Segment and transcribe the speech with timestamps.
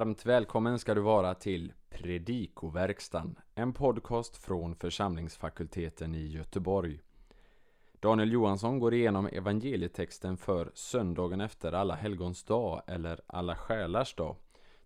[0.00, 7.00] Varmt välkommen ska du vara till Predikoverkstan, en podcast från församlingsfakulteten i Göteborg.
[8.00, 14.36] Daniel Johansson går igenom evangelietexten för söndagen efter alla helgons dag eller alla själars dag.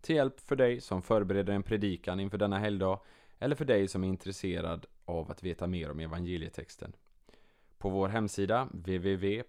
[0.01, 3.01] Till hjälp för dig som förbereder en predikan inför denna helgdag
[3.39, 6.93] eller för dig som är intresserad av att veta mer om evangelietexten.
[7.85, 9.47] På vår hemsida www.ffg.se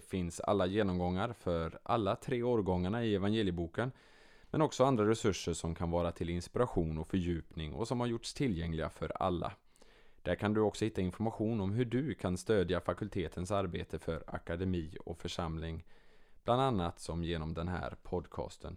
[0.00, 3.92] finns alla genomgångar för alla tre årgångarna i evangelieboken
[4.50, 8.34] men också andra resurser som kan vara till inspiration och fördjupning och som har gjorts
[8.34, 9.52] tillgängliga för alla.
[10.22, 14.96] Där kan du också hitta information om hur du kan stödja fakultetens arbete för akademi
[15.04, 15.84] och församling,
[16.44, 18.76] bland annat som genom den här podcasten.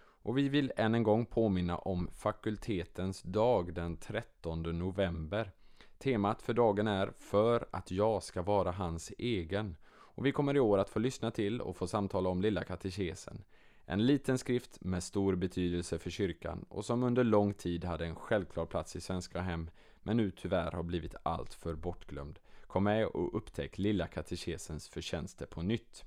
[0.00, 5.52] Och vi vill än en gång påminna om fakultetens dag den 13 november.
[5.98, 9.76] Temat för dagen är För att jag ska vara hans egen.
[9.90, 13.44] Och vi kommer i år att få lyssna till och få samtala om Lilla katekesen.
[13.86, 18.14] En liten skrift med stor betydelse för kyrkan och som under lång tid hade en
[18.14, 19.70] självklar plats i svenska hem
[20.02, 22.38] men nu tyvärr har blivit allt för bortglömd.
[22.66, 26.04] Kom med och upptäck Lilla katekesens förtjänster på nytt.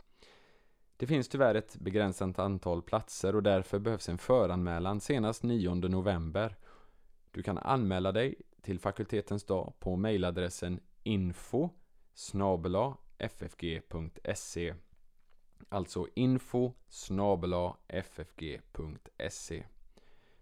[0.97, 6.55] Det finns tyvärr ett begränsat antal platser och därför behövs en föranmälan senast 9 november.
[7.31, 11.69] Du kan anmäla dig till fakultetens dag på mejladressen info
[13.17, 14.75] ffg.se
[15.69, 16.73] Alltså info
[17.87, 19.63] ffg.se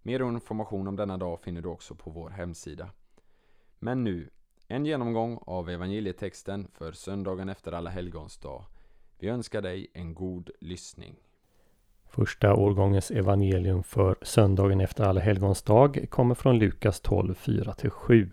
[0.01, 2.89] Mer information om denna dag finner du också på vår hemsida.
[3.79, 4.29] Men nu,
[4.67, 8.65] en genomgång av evangelietexten för söndagen efter alla helgons dag.
[9.19, 11.15] Vi önskar dig en god lyssning.
[12.09, 18.29] Första årgångens evangelium för söndagen efter alla helgons dag kommer från Lukas 12, 4-7.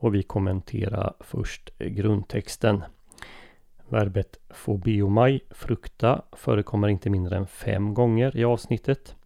[0.00, 2.82] Och vi kommenterar först grundtexten.
[3.88, 9.16] Verbet fobiomai, frukta, förekommer inte mindre än fem gånger i avsnittet.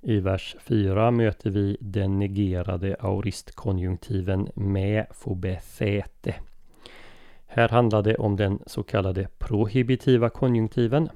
[0.00, 6.34] I vers 4 möter vi den negerade auristkonjunktiven med fobethete.
[7.46, 11.08] Här handlar det om den så kallade prohibitiva konjunktiven.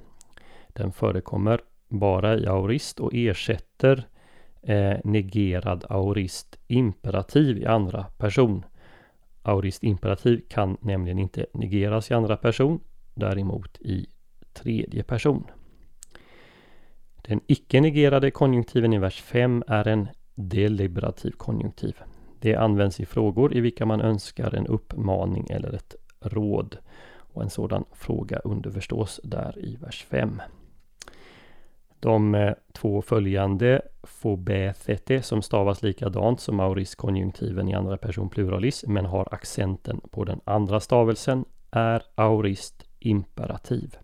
[0.69, 4.06] Den förekommer bara i aurist och ersätter
[4.62, 8.64] eh, negerad aurist imperativ i andra person.
[9.42, 12.80] Aurist imperativ kan nämligen inte negeras i andra person,
[13.14, 14.06] däremot i
[14.52, 15.46] tredje person.
[17.22, 21.96] Den icke-negerade konjunktiven i vers 5 är en deliberativ konjunktiv.
[22.40, 26.76] Det används i frågor i vilka man önskar en uppmaning eller ett råd.
[27.32, 30.42] Och en sådan fråga underförstås där i vers 5.
[32.00, 39.06] De eh, två följande fobethete som stavas likadant som auristkonjunktiven i andra person pluralis men
[39.06, 43.97] har accenten på den andra stavelsen är aurist imperativ.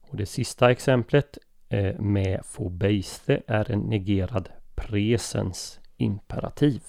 [0.00, 6.82] Och det sista exemplet eh, med fobeiste är en negerad presens imperativ.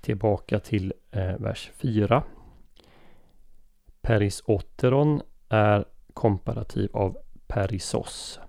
[0.00, 2.22] Tillbaka till eh, vers 4.
[4.00, 7.16] Perisotteron är komparativ av
[7.52, 8.40] perisos.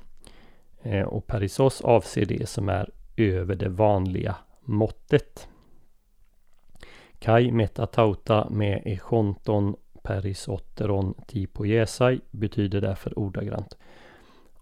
[0.81, 5.47] Eh, och perisos avser det som är över det vanliga måttet.
[7.19, 13.77] Kai metatauta med echonton perisotteron tipoiesai betyder därför ordagrant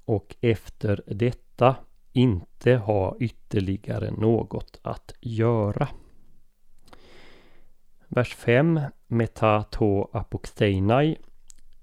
[0.06, 1.76] och efter detta
[2.14, 5.88] inte ha ytterligare något att göra.
[8.08, 11.18] Vers 5 Meta to apokteinai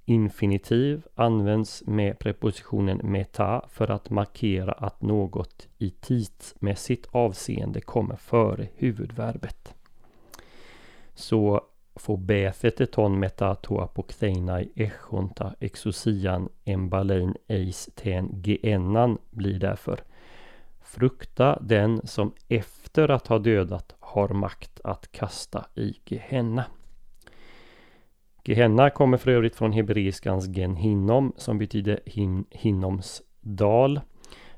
[0.08, 8.68] Infinitiv används med prepositionen meta för att markera att något i tidsmässigt avseende kommer före
[8.76, 9.74] huvudverbet.
[11.14, 11.60] Så
[11.94, 20.00] fobetheteton meta toa pokteinai echonta exosian embalein eis ten geennan blir därför
[20.80, 26.64] Frukta den som efter att ha dödat har makt att kasta i Gehenna.
[28.48, 34.00] Gehenna kommer för övrigt från hebreiskans Genhinnom som betyder hin Hinnoms dal.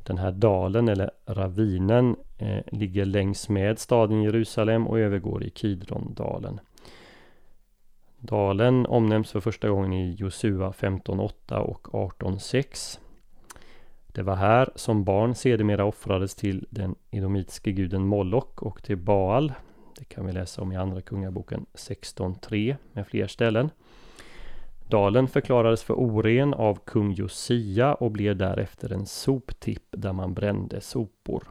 [0.03, 6.61] Den här dalen eller ravinen eh, ligger längs med staden Jerusalem och övergår i Kidrondalen.
[8.19, 12.99] Dalen omnämns för första gången i Josua 15.8 och 18.6.
[14.07, 19.53] Det var här som barn sedermera offrades till den edomitiske guden Moloch och till Baal.
[20.01, 23.71] Det kan vi läsa om i Andra Kungaboken 16.3 med fler ställen.
[24.89, 30.81] Dalen förklarades för oren av kung Josia och blev därefter en soptipp där man brände
[30.81, 31.45] sopor.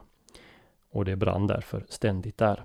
[0.90, 2.64] Och det brann därför ständigt där.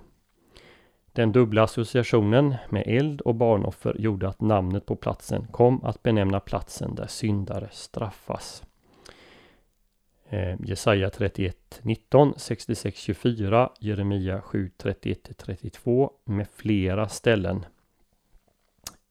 [1.13, 6.39] Den dubbla associationen med eld och barnoffer gjorde att namnet på platsen kom att benämna
[6.39, 8.63] platsen där syndare straffas
[10.35, 17.65] eh, Jesaja 31 19, 66 24, Jeremia 7 31 32 med flera ställen.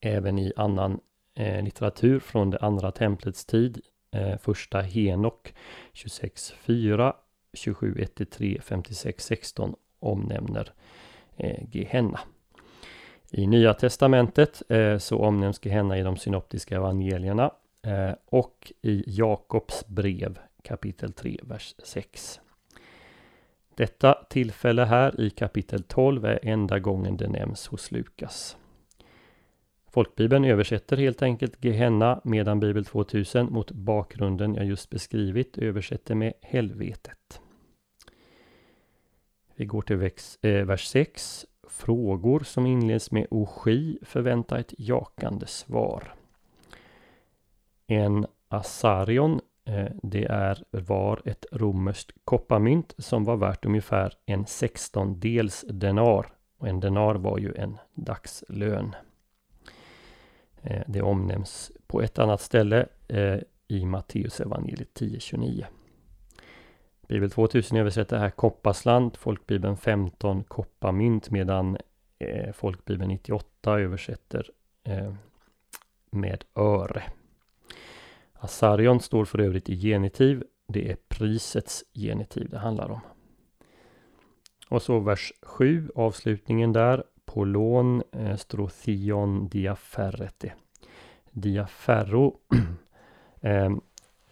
[0.01, 1.01] Även i annan
[1.35, 3.81] eh, litteratur från det andra templets tid,
[4.11, 5.55] eh, första Henok
[5.93, 7.15] 26 4,
[7.53, 10.73] 27 1 3, 56 16 omnämner
[11.37, 12.21] eh, Gehenna.
[13.31, 17.51] I Nya Testamentet eh, så omnämns Gehenna i de synoptiska evangelierna
[17.83, 22.41] eh, och i Jakobs brev kapitel 3, vers 6.
[23.75, 28.57] Detta tillfälle här i kapitel 12 är enda gången det nämns hos Lukas.
[29.91, 36.33] Folkbibeln översätter helt enkelt Gehenna medan Bibel 2000 mot bakgrunden jag just beskrivit översätter med
[36.41, 37.41] helvetet.
[39.57, 41.47] Vi går till vers, eh, vers 6.
[41.69, 46.15] Frågor som inleds med Ogi, förväntar ett jakande svar.
[47.87, 55.65] En asarion Eh, det är, var ett romerskt kopparmynt som var värt ungefär en sextondels
[55.69, 56.27] denar.
[56.59, 58.95] Och en denar var ju en dagslön.
[60.63, 63.39] Eh, det omnämns på ett annat ställe eh,
[63.69, 65.65] i Matteus evangeliet 10.29.
[67.09, 71.77] Bibel 2000 översätter här kopparslant, folkbibeln 15 kopparmynt medan
[72.53, 74.51] folkbibeln 98 översätter
[76.11, 77.03] med öre.
[78.45, 80.45] Asarion står för övrigt i genitiv.
[80.67, 83.01] Det är prisets genitiv det handlar om.
[84.69, 87.05] Och så vers 7, avslutningen där.
[87.25, 90.53] Polon eh, strothion diaferrete.
[91.31, 92.37] Diaferro
[93.41, 93.71] eh,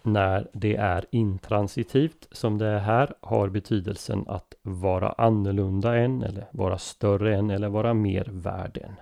[0.02, 6.46] när det är intransitivt som det är här har betydelsen att vara annorlunda än eller
[6.50, 8.94] vara större än eller vara mer värd än.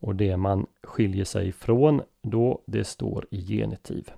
[0.00, 4.10] Och det man skiljer sig ifrån då det står i genitiv.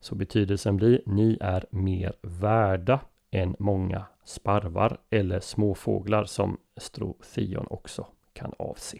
[0.00, 3.00] Så betydelsen blir ni är mer värda
[3.30, 8.98] än många sparvar eller småfåglar som strothion också kan avse.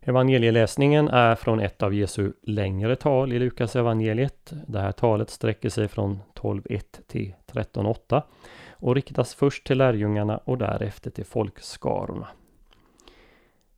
[0.00, 4.52] Evangelieläsningen är från ett av Jesu längre tal i Lukas evangeliet.
[4.66, 8.22] Det här talet sträcker sig från 12.1 till 13.8
[8.70, 12.28] och riktas först till lärjungarna och därefter till folkskarorna.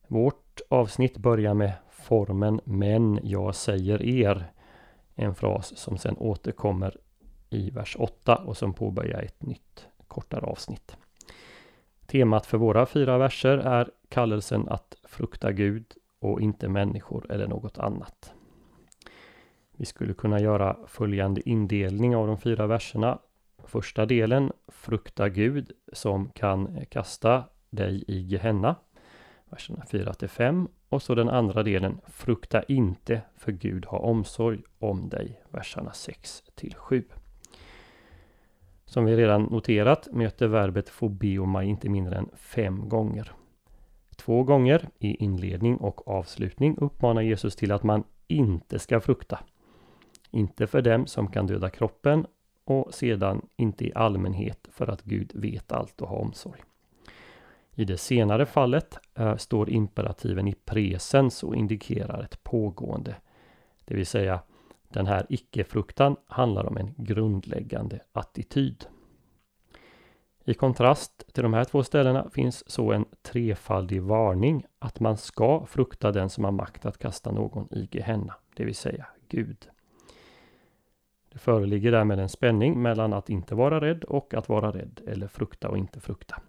[0.07, 4.51] Vårt avsnitt börjar med formen Men jag säger er
[5.21, 6.97] en fras som sen återkommer
[7.49, 10.97] i vers 8 och som påbörjar ett nytt kortare avsnitt.
[12.05, 15.85] Temat för våra fyra verser är kallelsen att frukta Gud
[16.19, 18.33] och inte människor eller något annat.
[19.71, 23.19] Vi skulle kunna göra följande indelning av de fyra verserna.
[23.63, 28.75] Första delen, frukta Gud som kan kasta dig i Gehenna
[29.51, 30.67] verserna 4 till 5.
[30.89, 36.43] Och så den andra delen, frukta inte för Gud har omsorg om dig, verserna 6
[36.55, 37.03] till 7.
[38.85, 43.31] Som vi redan noterat möter verbet fobiomai inte mindre än fem gånger.
[44.15, 49.39] Två gånger i inledning och avslutning uppmanar Jesus till att man inte ska frukta.
[50.31, 52.25] Inte för dem som kan döda kroppen
[52.63, 56.61] och sedan inte i allmänhet för att Gud vet allt och har omsorg.
[57.81, 63.15] I det senare fallet eh, står imperativen i presens och indikerar ett pågående.
[63.85, 64.39] Det vill säga
[64.89, 68.85] den här icke-fruktan handlar om en grundläggande attityd.
[70.45, 75.65] I kontrast till de här två ställena finns så en trefaldig varning att man ska
[75.65, 79.69] frukta den som har makt att kasta någon i Gehenna, det vill säga Gud.
[81.31, 85.27] Det föreligger därmed en spänning mellan att inte vara rädd och att vara rädd eller
[85.27, 86.41] frukta och inte frukta.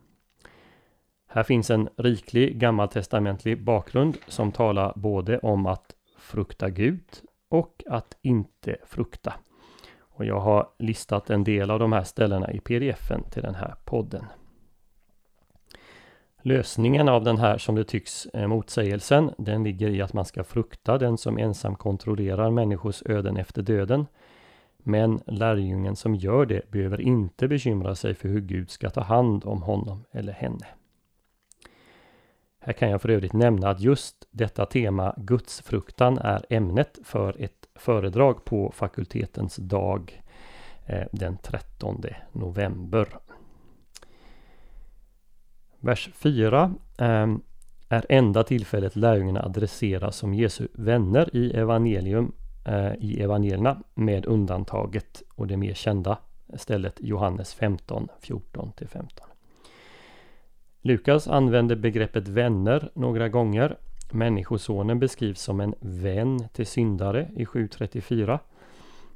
[1.35, 7.05] Här finns en riklig gammaltestamentlig bakgrund som talar både om att frukta Gud
[7.49, 9.35] och att inte frukta.
[10.01, 13.75] Och jag har listat en del av de här ställena i pdfen till den här
[13.85, 14.25] podden.
[16.43, 20.45] Lösningen av den här som det tycks eh, motsägelsen den ligger i att man ska
[20.45, 24.07] frukta den som ensam kontrollerar människors öden efter döden.
[24.79, 29.45] Men lärjungen som gör det behöver inte bekymra sig för hur Gud ska ta hand
[29.45, 30.67] om honom eller henne.
[32.65, 37.69] Här kan jag för övrigt nämna att just detta tema gudsfruktan är ämnet för ett
[37.75, 40.23] föredrag på fakultetens dag
[40.87, 42.03] eh, den 13
[42.33, 43.09] november.
[45.81, 47.43] Vers 4 ehm,
[47.89, 52.33] är enda tillfället lärjungarna adresseras som Jesu vänner i evangelium
[52.65, 56.19] eh, i evangelierna med undantaget och det mer kända
[56.57, 59.32] stället Johannes 15, 14-15.
[60.85, 63.77] Lukas använder begreppet vänner några gånger.
[64.13, 68.39] Människosonen beskrivs som en vän till syndare i 7.34.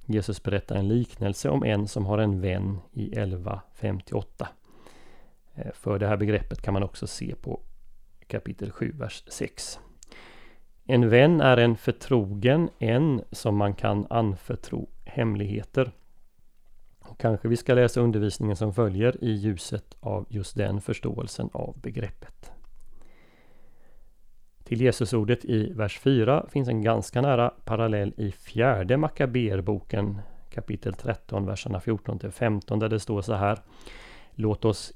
[0.05, 4.47] Jesus berättar en liknelse om en som har en vän i 11.58.
[5.55, 7.61] Eh, för det här begreppet kan man också se på
[8.27, 9.79] kapitel 7, vers 6.
[10.85, 15.93] En vän är en förtrogen, en som man kan anförtro hemligheter.
[17.17, 22.53] Kanske vi ska läsa undervisningen som följer i ljuset av just den förståelsen av begreppet.
[24.65, 30.21] Till Jesusordet i vers 4 finns en ganska nära parallell i fjärde Makaberboken
[30.57, 33.59] kapitel 13, verserna 14 till 15 där det står så här.
[34.35, 34.93] Låt oss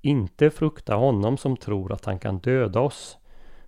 [0.00, 3.18] inte frukta honom som tror att han kan döda oss.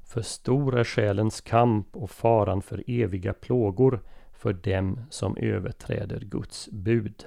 [0.04, 4.00] För stor är själens kamp och faran för eviga plågor
[4.32, 7.26] för dem som överträder Guds bud.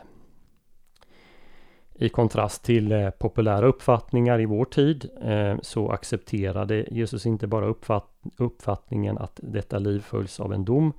[2.01, 7.65] I kontrast till eh, populära uppfattningar i vår tid eh, så accepterade Jesus inte bara
[7.65, 8.06] uppfatt
[8.38, 10.94] uppfattningen att detta liv följs av en dom.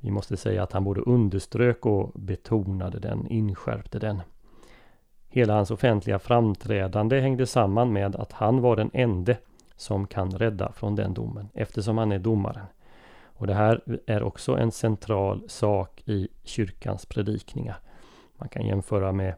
[0.00, 4.22] Vi måste säga att han både underströk och betonade den, inskärpte den.
[5.28, 9.36] Hela hans offentliga framträdande hängde samman med att han var den ende
[9.76, 12.66] som kan rädda från den domen eftersom han är domaren.
[13.24, 17.76] Och det här är också en central sak i kyrkans predikningar.
[18.36, 19.34] Man kan jämföra med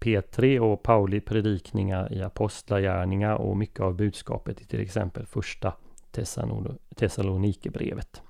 [0.00, 5.72] P3 och Pauli predikningar i Apostlagärningar och mycket av budskapet i till exempel första
[6.94, 8.22] Thessalonikerbrevet.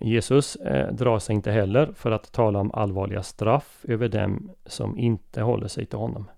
[0.00, 4.98] Jesus eh, drar sig inte heller för att tala om allvarliga straff över dem som
[4.98, 6.30] inte håller sig till honom.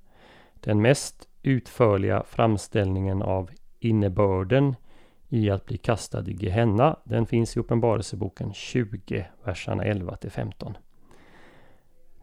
[0.60, 4.74] Den mest utförliga framställningen av innebörden
[5.28, 10.76] i att bli kastad i Gehenna, den finns i Uppenbarelseboken 20, verserna 11 till 15.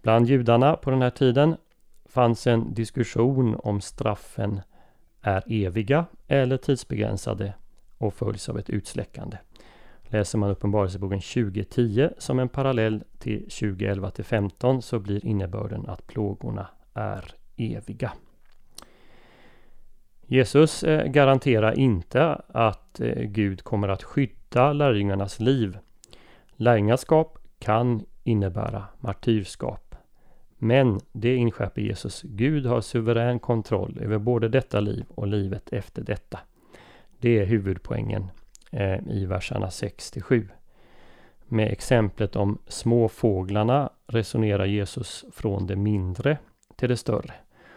[0.01, 1.55] Bland judarna på den här tiden
[2.05, 4.61] fanns en diskussion om straffen
[5.21, 7.53] är eviga eller tidsbegränsade
[7.97, 9.37] och följs av ett utsläckande.
[10.03, 16.07] Läser man Uppenbarelseboken 20.10 som en parallell till 2011 till 15 så blir innebörden att
[16.07, 18.11] plågorna är eviga.
[20.25, 25.77] Jesus eh, garanterar inte att eh, Gud kommer att skydda lärjungarnas liv.
[26.55, 29.90] Lärjungaskap kan innebära martyrskap.
[30.63, 32.21] Men det inskärper Jesus.
[32.21, 36.39] Gud har suverän kontroll över både detta liv och livet efter detta.
[37.19, 38.31] Det är huvudpoängen
[38.71, 40.49] eh, i verserna 6 till 7.
[41.47, 46.37] Med exemplet om småfåglarna resonerar Jesus från det mindre
[46.75, 47.33] till det större.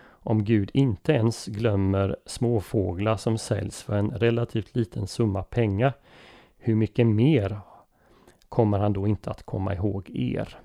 [0.07, 5.93] Om Gud inte ens glömmer småfåglar som säljs för en relativt liten summa pengar,
[6.59, 7.61] hur mycket mer
[8.49, 10.59] kommer han då inte att komma ihåg er?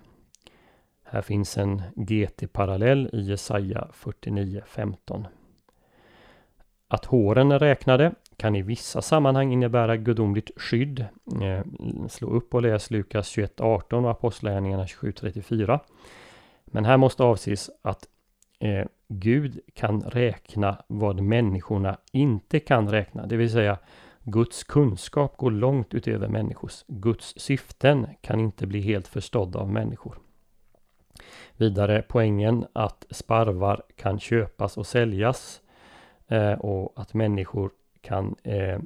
[1.12, 5.26] Här finns en GT-parallell i Jesaja 49.15.
[6.88, 11.06] Att håren är räknade kan i vissa sammanhang innebära gudomligt skydd.
[11.42, 11.62] Eh,
[12.08, 15.80] slå upp och läs Lukas 21.18 och Apostlagärningarna 27.34.
[16.66, 18.08] Men här måste avses att
[18.60, 23.78] eh, Gud kan räkna vad människorna inte kan räkna, det vill säga
[24.24, 26.84] Guds kunskap går långt utöver människors.
[26.88, 30.18] Guds syften kan inte bli helt förstådda av människor.
[31.60, 35.62] Vidare poängen att sparvar kan köpas och säljas
[36.28, 38.80] eh, och att människor kan eh,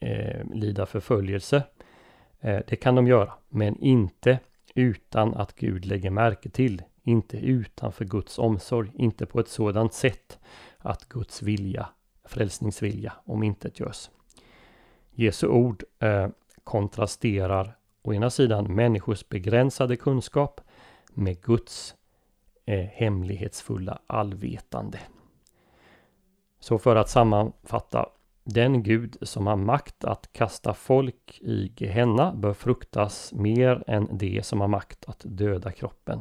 [0.00, 1.62] eh, lida förföljelse.
[2.40, 4.38] Eh, det kan de göra, men inte
[4.74, 6.82] utan att Gud lägger märke till.
[7.02, 10.38] Inte utanför Guds omsorg, inte på ett sådant sätt
[10.78, 11.88] att Guds vilja,
[12.24, 14.10] frälsningsvilja, om inte görs.
[15.10, 16.28] Jesu ord eh,
[16.64, 20.60] kontrasterar å ena sidan människors begränsade kunskap
[21.14, 21.94] med Guds
[22.76, 24.98] hemlighetsfulla allvetande.
[26.60, 28.08] Så för att sammanfatta
[28.44, 34.46] den Gud som har makt att kasta folk i Gehenna bör fruktas mer än det
[34.46, 36.20] som har makt att döda kroppen.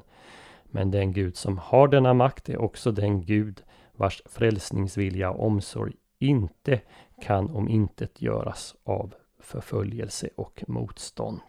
[0.63, 3.63] Men den Gud som har denna makt är också den Gud
[3.95, 6.81] vars frälsningsvilja och omsorg inte
[7.21, 11.41] kan om intet göras av förföljelse och motstånd.